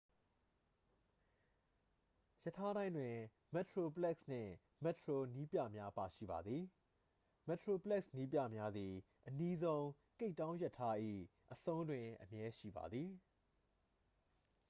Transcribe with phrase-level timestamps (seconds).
[2.47, 3.15] ရထားတိုင်းတွင်
[3.53, 4.51] မက်တရိုပလက်စ် နှင့်
[4.83, 6.63] မက်တရို နည်းပြများပါရှိပါသည်
[7.47, 8.93] မက်တရိုပလက်စ် နည်းပြများသည်
[9.27, 9.85] အနီးဆုံး
[10.19, 10.95] ကိပ်တောင်း ရထား၏
[11.53, 13.09] အဆုံးတွင် အမြဲရှိပါသည်